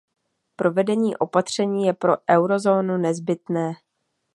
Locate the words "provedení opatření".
0.55-1.83